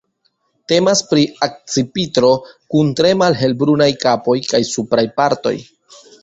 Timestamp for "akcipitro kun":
1.47-2.89